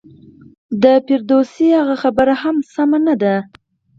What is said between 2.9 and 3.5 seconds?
نه ده.